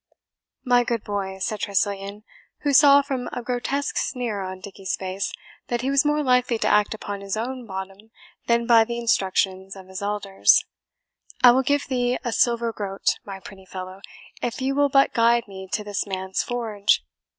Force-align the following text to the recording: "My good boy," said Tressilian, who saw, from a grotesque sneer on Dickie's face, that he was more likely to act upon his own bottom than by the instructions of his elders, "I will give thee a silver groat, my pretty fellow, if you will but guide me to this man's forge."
"My 0.65 0.83
good 0.83 1.03
boy," 1.03 1.37
said 1.37 1.59
Tressilian, 1.59 2.23
who 2.61 2.73
saw, 2.73 3.03
from 3.03 3.29
a 3.31 3.43
grotesque 3.43 3.97
sneer 3.97 4.41
on 4.41 4.59
Dickie's 4.59 4.95
face, 4.95 5.31
that 5.67 5.81
he 5.81 5.91
was 5.91 6.03
more 6.03 6.23
likely 6.23 6.57
to 6.57 6.67
act 6.67 6.95
upon 6.95 7.21
his 7.21 7.37
own 7.37 7.67
bottom 7.67 8.09
than 8.47 8.65
by 8.65 8.83
the 8.83 8.97
instructions 8.97 9.75
of 9.75 9.87
his 9.89 10.01
elders, 10.01 10.65
"I 11.43 11.51
will 11.51 11.61
give 11.61 11.85
thee 11.87 12.17
a 12.23 12.31
silver 12.31 12.73
groat, 12.73 13.19
my 13.25 13.39
pretty 13.39 13.67
fellow, 13.67 14.01
if 14.41 14.59
you 14.59 14.73
will 14.73 14.89
but 14.89 15.13
guide 15.13 15.47
me 15.47 15.67
to 15.71 15.83
this 15.83 16.07
man's 16.07 16.41
forge." 16.41 17.05